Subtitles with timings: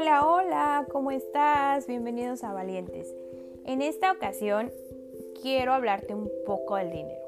[0.00, 1.88] Hola, hola, ¿cómo estás?
[1.88, 3.12] Bienvenidos a Valientes.
[3.64, 4.70] En esta ocasión
[5.42, 7.26] quiero hablarte un poco del dinero.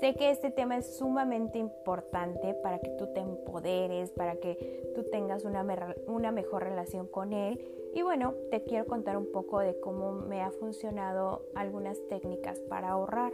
[0.00, 5.04] Sé que este tema es sumamente importante para que tú te empoderes, para que tú
[5.12, 5.64] tengas una,
[6.08, 7.64] una mejor relación con él.
[7.94, 12.88] Y bueno, te quiero contar un poco de cómo me ha funcionado algunas técnicas para
[12.88, 13.32] ahorrar.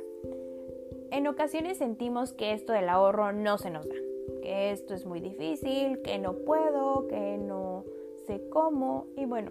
[1.11, 3.97] En ocasiones sentimos que esto del ahorro no se nos da,
[4.43, 7.87] que esto es muy difícil, que no puedo, que no
[8.27, 9.51] sé cómo y bueno,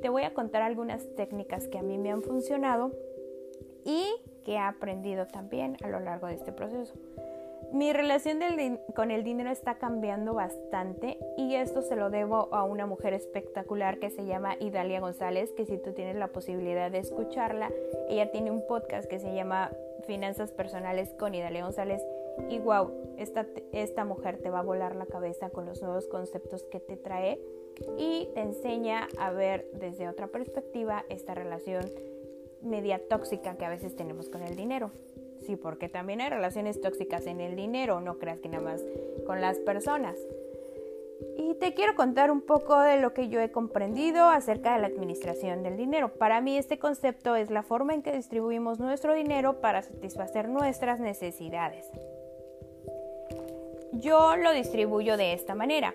[0.00, 2.92] te voy a contar algunas técnicas que a mí me han funcionado
[3.84, 4.04] y
[4.44, 6.94] que he aprendido también a lo largo de este proceso.
[7.72, 8.38] Mi relación
[8.94, 13.98] con el dinero está cambiando bastante y esto se lo debo a una mujer espectacular
[13.98, 17.72] que se llama Idalia González, que si tú tienes la posibilidad de escucharla,
[18.08, 19.72] ella tiene un podcast que se llama
[20.06, 22.04] Finanzas Personales con Idalia González
[22.48, 26.64] y wow, esta, esta mujer te va a volar la cabeza con los nuevos conceptos
[26.64, 27.40] que te trae
[27.98, 31.90] y te enseña a ver desde otra perspectiva esta relación
[32.62, 34.90] media tóxica que a veces tenemos con el dinero.
[35.46, 38.82] Sí, porque también hay relaciones tóxicas en el dinero, no creas que nada más
[39.26, 40.16] con las personas.
[41.36, 44.86] Y te quiero contar un poco de lo que yo he comprendido acerca de la
[44.86, 46.08] administración del dinero.
[46.14, 51.00] Para mí este concepto es la forma en que distribuimos nuestro dinero para satisfacer nuestras
[51.00, 51.90] necesidades.
[53.92, 55.94] Yo lo distribuyo de esta manera.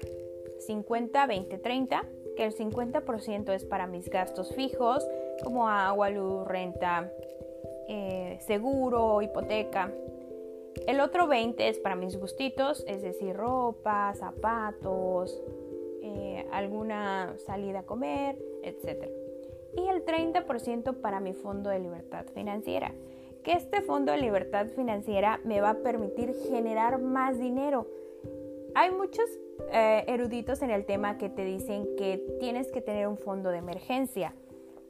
[0.59, 5.07] 50, 20, 30, que el 50% es para mis gastos fijos,
[5.43, 7.11] como agua, luz, renta,
[7.87, 9.91] eh, seguro, hipoteca.
[10.87, 15.41] El otro 20 es para mis gustitos, es decir, ropa, zapatos,
[16.01, 19.09] eh, alguna salida a comer, etc.
[19.75, 22.93] Y el 30% para mi fondo de libertad financiera,
[23.43, 27.87] que este fondo de libertad financiera me va a permitir generar más dinero.
[28.75, 29.25] Hay muchos
[29.71, 33.57] eh, eruditos en el tema que te dicen que tienes que tener un fondo de
[33.57, 34.33] emergencia.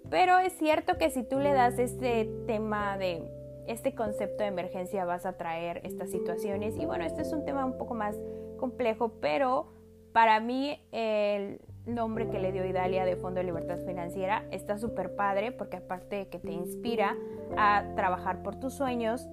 [0.09, 3.23] Pero es cierto que si tú le das este tema de
[3.67, 6.75] este concepto de emergencia vas a traer estas situaciones.
[6.77, 8.17] Y bueno, este es un tema un poco más
[8.57, 9.67] complejo, pero
[10.11, 15.15] para mí el nombre que le dio Idalia de Fondo de Libertad Financiera está súper
[15.15, 17.15] padre porque aparte de que te inspira
[17.57, 19.27] a trabajar por tus sueños,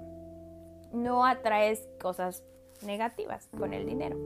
[0.93, 2.45] no atraes cosas
[2.83, 4.17] negativas con el dinero.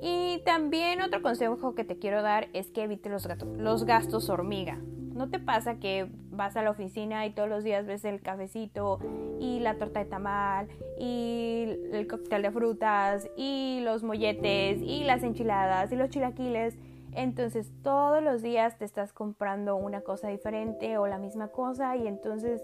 [0.00, 4.78] Y también otro consejo que te quiero dar es que evite los, gastos hormiga.
[5.12, 9.00] ¿No te pasa que vas a la oficina y todos los días ves el cafecito
[9.40, 10.68] y la torta de tamal
[11.00, 16.76] y el cóctel de frutas y los molletes y las enchiladas y los chilaquiles?
[17.12, 22.06] Entonces todos los días te estás comprando una cosa diferente o la misma cosa y
[22.06, 22.62] entonces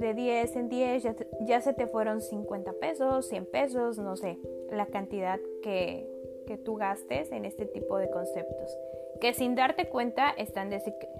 [0.00, 4.38] de 10 en 10 ya, ya se te fueron 50 pesos, 100 pesos, no sé,
[4.70, 6.08] la cantidad que,
[6.46, 8.76] que tú gastes en este tipo de conceptos,
[9.20, 10.70] que sin darte cuenta están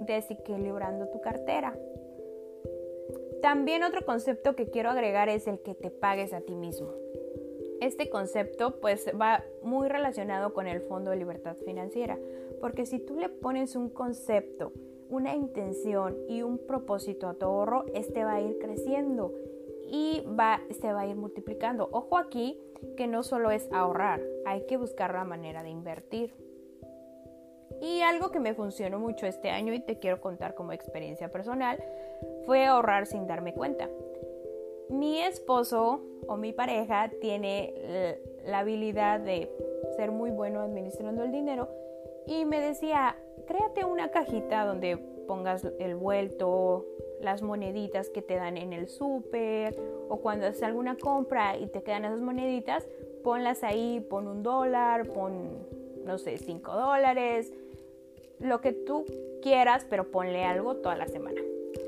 [0.01, 1.79] desequilibrando tu cartera.
[3.43, 6.93] También otro concepto que quiero agregar es el que te pagues a ti mismo.
[7.81, 12.19] Este concepto pues va muy relacionado con el Fondo de Libertad Financiera,
[12.61, 14.73] porque si tú le pones un concepto,
[15.11, 19.35] una intención y un propósito a tu ahorro, este va a ir creciendo
[19.91, 21.89] y va, se va a ir multiplicando.
[21.93, 22.59] Ojo aquí
[22.97, 26.35] que no solo es ahorrar, hay que buscar la manera de invertir.
[27.81, 31.83] Y algo que me funcionó mucho este año y te quiero contar como experiencia personal
[32.45, 33.89] fue ahorrar sin darme cuenta.
[34.91, 39.51] Mi esposo o mi pareja tiene la habilidad de
[39.97, 41.69] ser muy bueno administrando el dinero
[42.27, 43.17] y me decía,
[43.51, 46.87] créate una cajita donde pongas el vuelto,
[47.21, 49.77] las moneditas que te dan en el súper
[50.09, 52.87] o cuando haces alguna compra y te quedan esas moneditas,
[53.25, 55.67] ponlas ahí, pon un dólar, pon,
[56.05, 57.53] no sé, cinco dólares,
[58.39, 59.05] lo que tú
[59.43, 61.41] quieras, pero ponle algo toda la semana.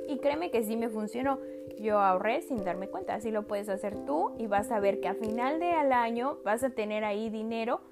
[0.08, 1.38] Y créeme que sí me funcionó.
[1.78, 3.14] Yo ahorré sin darme cuenta.
[3.14, 6.64] Así lo puedes hacer tú y vas a ver que a final del año vas
[6.64, 7.82] a tener ahí dinero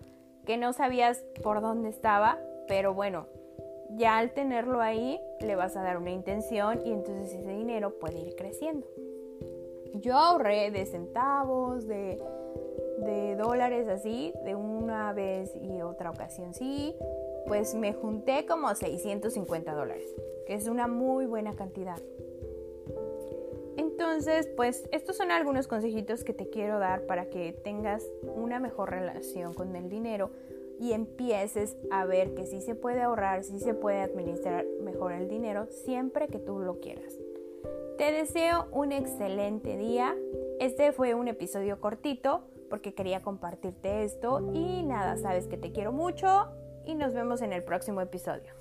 [0.45, 3.27] que no sabías por dónde estaba, pero bueno,
[3.97, 8.19] ya al tenerlo ahí le vas a dar una intención y entonces ese dinero puede
[8.21, 8.87] ir creciendo.
[9.95, 12.23] Yo ahorré de centavos, de,
[12.99, 16.95] de dólares así, de una vez y otra ocasión sí,
[17.47, 20.15] pues me junté como 650 dólares,
[20.47, 21.99] que es una muy buena cantidad.
[23.77, 28.91] Entonces, pues estos son algunos consejitos que te quiero dar para que tengas una mejor
[28.91, 30.31] relación con el dinero
[30.81, 35.29] y empieces a ver que sí se puede ahorrar, sí se puede administrar mejor el
[35.29, 37.19] dinero siempre que tú lo quieras.
[37.99, 40.17] Te deseo un excelente día.
[40.59, 45.93] Este fue un episodio cortito porque quería compartirte esto y nada, sabes que te quiero
[45.93, 46.49] mucho
[46.87, 48.55] y nos vemos en el próximo episodio.